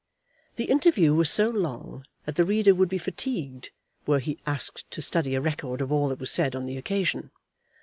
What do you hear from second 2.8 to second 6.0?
be fatigued were he asked to study a record of